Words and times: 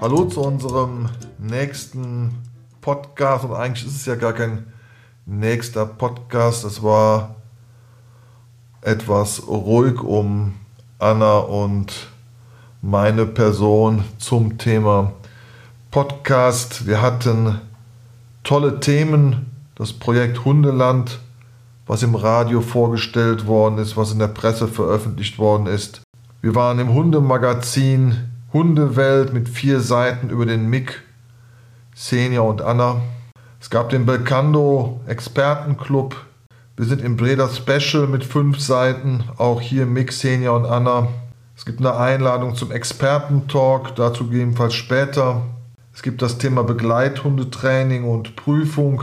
Hallo 0.00 0.24
zu 0.24 0.40
unserem 0.40 1.08
nächsten 1.38 2.34
Podcast 2.80 3.44
und 3.44 3.54
eigentlich 3.54 3.86
ist 3.86 3.96
es 3.96 4.06
ja 4.06 4.14
gar 4.14 4.32
kein 4.32 4.72
nächster 5.26 5.84
Podcast. 5.84 6.64
Es 6.64 6.82
war 6.82 7.36
etwas 8.80 9.46
ruhig 9.46 10.00
um 10.00 10.54
Anna 10.98 11.38
und 11.38 12.08
meine 12.82 13.26
Person 13.26 14.04
zum 14.18 14.56
Thema 14.56 15.12
Podcast. 15.90 16.86
Wir 16.86 17.02
hatten 17.02 17.60
tolle 18.44 18.78
Themen, 18.78 19.50
das 19.74 19.92
Projekt 19.92 20.44
Hundeland, 20.44 21.18
was 21.88 22.04
im 22.04 22.14
Radio 22.14 22.60
vorgestellt 22.60 23.48
worden 23.48 23.78
ist, 23.78 23.96
was 23.96 24.12
in 24.12 24.20
der 24.20 24.28
Presse 24.28 24.68
veröffentlicht 24.68 25.40
worden 25.40 25.66
ist. 25.66 26.02
Wir 26.42 26.54
waren 26.54 26.78
im 26.78 26.94
Hundemagazin 26.94 28.30
Hundewelt 28.52 29.32
mit 29.32 29.48
vier 29.48 29.80
Seiten 29.80 30.30
über 30.30 30.46
den 30.46 30.70
Mick, 30.70 31.02
Senior 31.92 32.48
und 32.48 32.62
Anna. 32.62 33.00
Es 33.60 33.68
gab 33.68 33.90
den 33.90 34.06
Belcando 34.06 35.00
Expertenclub. 35.08 36.14
Wir 36.76 36.86
sind 36.86 37.02
im 37.02 37.16
Breda 37.16 37.48
Special 37.48 38.06
mit 38.06 38.24
fünf 38.24 38.60
Seiten, 38.60 39.24
auch 39.38 39.60
hier 39.60 39.86
Mick, 39.86 40.12
Senior 40.12 40.56
und 40.56 40.66
Anna. 40.66 41.08
Es 41.56 41.66
gibt 41.66 41.80
eine 41.80 41.96
Einladung 41.96 42.54
zum 42.54 42.70
Expertentalk, 42.70 43.96
dazu 43.96 44.28
gegebenenfalls 44.28 44.74
später. 44.74 45.42
Es 46.00 46.02
gibt 46.02 46.22
das 46.22 46.38
Thema 46.38 46.64
Begleithundetraining 46.64 48.04
und 48.04 48.34
Prüfung, 48.34 49.02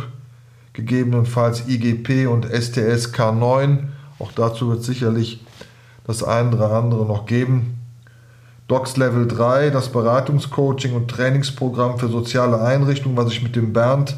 gegebenenfalls 0.73 1.67
IGP 1.67 2.25
und 2.25 2.45
STS 2.45 3.13
K9. 3.13 3.83
Auch 4.17 4.31
dazu 4.31 4.69
wird 4.69 4.83
sicherlich 4.83 5.45
das 6.07 6.23
eine 6.23 6.55
oder 6.55 6.71
andere 6.71 7.05
noch 7.05 7.27
geben. 7.27 7.77
Docs 8.67 8.97
Level 8.97 9.27
3, 9.27 9.69
das 9.69 9.89
Beratungscoaching 9.89 10.95
und 10.95 11.07
Trainingsprogramm 11.07 11.99
für 11.99 12.07
soziale 12.07 12.63
Einrichtungen, 12.63 13.15
was 13.15 13.31
ich 13.31 13.43
mit 13.43 13.55
dem 13.55 13.73
Bernd 13.73 14.17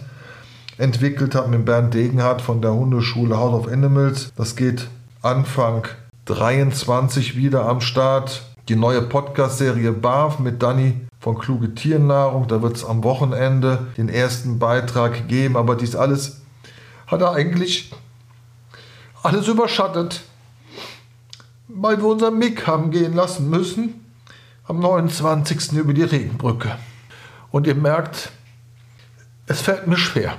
entwickelt 0.77 1.35
habe, 1.35 1.49
mit 1.49 1.65
Bernd 1.65 1.93
Degenhardt 1.93 2.41
von 2.41 2.61
der 2.61 2.73
Hundeschule 2.73 3.35
House 3.35 3.65
of 3.65 3.67
Animals. 3.69 4.31
Das 4.37 4.55
geht 4.55 4.87
Anfang 5.21 5.83
23 6.27 7.35
wieder 7.35 7.67
am 7.67 7.81
Start. 7.81 8.41
Die 8.69 8.77
neue 8.77 9.01
Podcast-Serie 9.01 9.91
BAF 9.91 10.39
mit 10.39 10.63
Dani 10.63 11.08
von 11.19 11.37
Kluge 11.37 11.75
Tiernahrung. 11.75 12.47
Da 12.47 12.61
wird 12.61 12.77
es 12.77 12.85
am 12.85 13.03
Wochenende 13.03 13.87
den 13.97 14.09
ersten 14.09 14.59
Beitrag 14.59 15.27
geben. 15.27 15.57
Aber 15.57 15.75
dies 15.75 15.95
alles 15.95 16.41
hat 17.07 17.21
er 17.21 17.33
eigentlich 17.33 17.91
alles 19.21 19.47
überschattet, 19.47 20.21
weil 21.67 21.97
wir 21.97 22.05
unseren 22.05 22.37
Mick 22.37 22.67
haben 22.67 22.91
gehen 22.91 23.13
lassen 23.13 23.49
müssen 23.49 24.05
am 24.65 24.79
29. 24.79 25.73
über 25.73 25.93
die 25.93 26.03
Regenbrücke. 26.03 26.77
Und 27.51 27.65
ihr 27.65 27.75
merkt, 27.75 28.31
es 29.47 29.61
fällt 29.61 29.87
mir 29.87 29.97
schwer. 29.97 30.37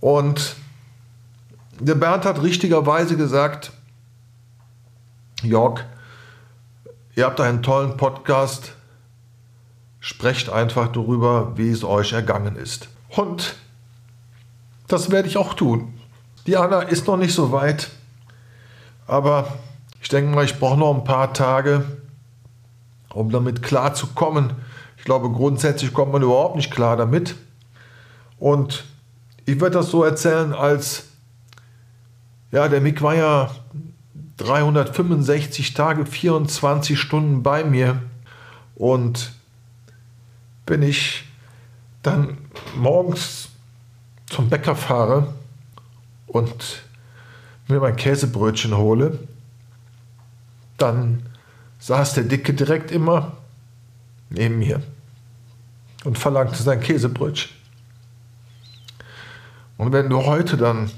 Und 0.00 0.56
der 1.80 1.94
Bernd 1.94 2.26
hat 2.26 2.42
richtigerweise 2.42 3.16
gesagt, 3.16 3.72
Jörg, 5.42 5.84
ihr 7.14 7.26
habt 7.26 7.40
einen 7.40 7.62
tollen 7.62 7.96
Podcast, 7.96 8.74
sprecht 10.00 10.50
einfach 10.50 10.88
darüber, 10.88 11.56
wie 11.56 11.70
es 11.70 11.84
euch 11.84 12.12
ergangen 12.12 12.56
ist. 12.56 12.88
Und 13.08 13.54
das 14.88 15.10
werde 15.10 15.28
ich 15.28 15.36
auch 15.36 15.54
tun. 15.54 15.98
Die 16.46 16.56
Anna 16.56 16.80
ist 16.80 17.06
noch 17.06 17.16
nicht 17.16 17.34
so 17.34 17.52
weit, 17.52 17.90
aber 19.06 19.58
ich 20.00 20.08
denke 20.08 20.34
mal, 20.34 20.44
ich 20.44 20.58
brauche 20.58 20.78
noch 20.78 20.94
ein 20.94 21.04
paar 21.04 21.32
Tage, 21.32 21.84
um 23.10 23.30
damit 23.30 23.62
klar 23.62 23.94
zu 23.94 24.08
kommen. 24.08 24.52
Ich 24.96 25.04
glaube, 25.04 25.30
grundsätzlich 25.30 25.92
kommt 25.92 26.12
man 26.12 26.22
überhaupt 26.22 26.56
nicht 26.56 26.72
klar 26.72 26.96
damit. 26.96 27.36
Und 28.38 28.84
ich 29.44 29.60
werde 29.60 29.78
das 29.78 29.90
so 29.90 30.02
erzählen, 30.02 30.52
als 30.52 31.04
ja, 32.50 32.68
der 32.68 32.80
Mick 32.80 33.00
war 33.02 33.14
ja 33.14 33.50
365 34.42 35.74
Tage, 35.74 36.04
24 36.04 36.98
Stunden 36.98 37.42
bei 37.42 37.64
mir. 37.64 38.02
Und 38.74 39.32
wenn 40.66 40.82
ich 40.82 41.24
dann 42.02 42.38
morgens 42.74 43.50
zum 44.28 44.48
Bäcker 44.48 44.74
fahre 44.74 45.32
und 46.26 46.82
mir 47.68 47.80
mein 47.80 47.96
Käsebrötchen 47.96 48.76
hole, 48.76 49.18
dann 50.78 51.22
saß 51.78 52.14
der 52.14 52.24
Dicke 52.24 52.54
direkt 52.54 52.90
immer 52.90 53.36
neben 54.30 54.58
mir 54.58 54.82
und 56.04 56.18
verlangte 56.18 56.62
sein 56.62 56.80
Käsebrötchen. 56.80 57.50
Und 59.76 59.92
wenn 59.92 60.08
du 60.08 60.24
heute 60.24 60.56
dann 60.56 60.90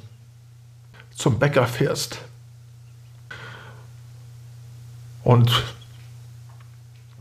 zum 1.15 1.39
Bäcker 1.39 1.67
fährst 1.67 2.19
und 5.25 5.65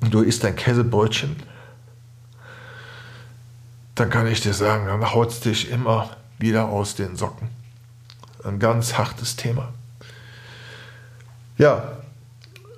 du 0.01 0.21
isst 0.21 0.45
ein 0.45 0.55
Käsebrötchen, 0.55 1.35
dann 3.95 4.09
kann 4.09 4.27
ich 4.27 4.41
dir 4.41 4.53
sagen, 4.53 4.87
dann 4.87 5.13
haut 5.13 5.29
es 5.29 5.39
dich 5.39 5.71
immer 5.71 6.09
wieder 6.37 6.67
aus 6.67 6.95
den 6.95 7.15
Socken. 7.15 7.49
Ein 8.43 8.59
ganz 8.59 8.97
hartes 8.97 9.35
Thema. 9.35 9.69
Ja, 11.57 11.97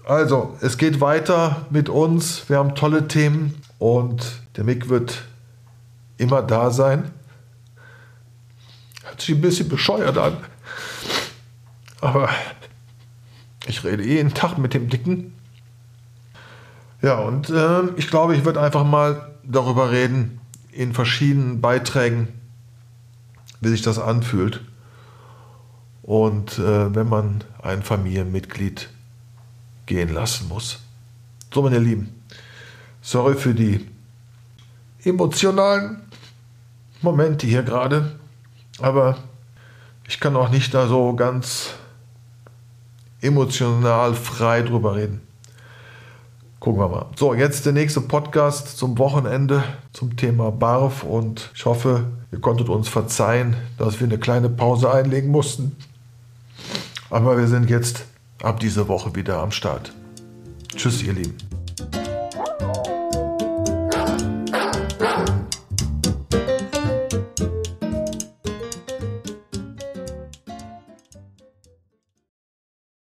also, 0.06 0.56
es 0.62 0.78
geht 0.78 1.02
weiter 1.02 1.66
mit 1.72 1.90
uns. 1.90 2.48
Wir 2.48 2.60
haben 2.60 2.76
tolle 2.76 3.08
Themen 3.08 3.60
und 3.80 4.40
der 4.56 4.64
Mick 4.64 4.90
wird 4.90 5.24
immer 6.18 6.44
da 6.44 6.70
sein. 6.70 7.12
Hört 9.04 9.22
sich 9.22 9.36
ein 9.36 9.42
bisschen 9.42 9.68
bescheuert 9.68 10.18
an. 10.18 10.38
Aber 12.02 12.30
ich 13.68 13.84
rede 13.84 14.04
jeden 14.04 14.34
Tag 14.34 14.58
mit 14.58 14.74
dem 14.74 14.90
Dicken. 14.90 15.34
Ja, 17.02 17.20
und 17.20 17.50
äh, 17.50 17.84
ich 17.98 18.10
glaube, 18.10 18.36
ich 18.36 18.46
werde 18.46 18.62
einfach 18.62 18.84
mal 18.84 19.34
darüber 19.44 19.92
reden, 19.92 20.40
in 20.72 20.94
verschiedenen 20.94 21.62
Beiträgen, 21.62 22.28
wie 23.62 23.70
sich 23.70 23.82
das 23.82 24.00
anfühlt. 24.00 24.62
Und 26.02 26.60
äh, 26.60 26.94
wenn 26.94 27.10
man 27.10 27.44
ein 27.62 27.82
Familienmitglied 27.82 28.90
gehen 29.86 30.14
lassen 30.14 30.48
muss. 30.50 30.80
So, 31.54 31.62
meine 31.62 31.80
Lieben, 31.80 32.14
sorry 33.02 33.36
für 33.36 33.54
die 33.54 33.88
emotionalen 35.04 36.02
Momente 37.02 37.48
hier 37.48 37.64
gerade, 37.64 38.20
aber 38.80 39.18
ich 40.08 40.20
kann 40.20 40.36
auch 40.36 40.50
nicht 40.50 40.74
da 40.74 40.88
so 40.88 41.16
ganz 41.16 41.74
emotional 43.26 44.14
frei 44.14 44.62
drüber 44.62 44.96
reden. 44.96 45.22
Gucken 46.60 46.82
wir 46.82 46.88
mal. 46.88 47.06
So, 47.16 47.34
jetzt 47.34 47.66
der 47.66 47.74
nächste 47.74 48.02
Podcast 48.02 48.78
zum 48.78 48.98
Wochenende 48.98 49.64
zum 49.94 50.16
Thema 50.16 50.52
BARF 50.52 51.04
und 51.04 51.52
ich 51.54 51.66
hoffe, 51.66 52.06
ihr 52.32 52.42
konntet 52.42 52.70
uns 52.70 52.88
verzeihen, 52.88 53.56
dass 53.78 54.00
wir 54.00 54.08
eine 54.08 54.18
kleine 54.18 54.50
Pause 54.50 54.92
einlegen 54.92 55.30
mussten. 55.30 55.76
Aber 57.10 57.38
wir 57.38 57.48
sind 57.48 57.70
jetzt 57.70 58.06
ab 58.42 58.60
dieser 58.60 58.88
Woche 58.88 59.16
wieder 59.16 59.40
am 59.40 59.52
Start. 59.52 59.94
Tschüss, 60.76 61.04
ihr 61.04 61.14
Lieben. 61.14 61.55